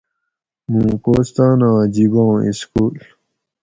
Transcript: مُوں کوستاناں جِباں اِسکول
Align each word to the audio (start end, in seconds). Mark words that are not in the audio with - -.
مُوں 0.71 0.91
کوستاناں 1.05 1.79
جِباں 1.93 2.35
اِسکول 2.47 2.95